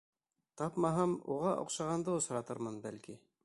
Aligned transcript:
Тапмаһам, 0.61 1.13
уға 1.35 1.53
оҡшағанды 1.67 2.17
осратырмын, 2.17 2.85
бәлки. 2.89 3.21